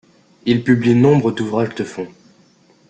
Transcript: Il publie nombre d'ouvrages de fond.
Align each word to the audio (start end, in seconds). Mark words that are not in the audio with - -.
Il 0.47 0.63
publie 0.63 0.95
nombre 0.95 1.29
d'ouvrages 1.31 1.75
de 1.75 1.83
fond. 1.83 2.07